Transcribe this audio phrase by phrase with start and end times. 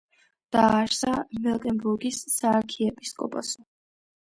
[0.53, 1.11] დააარსა
[1.43, 3.71] მეკლენბურგის საარქიეპისკოპოსო.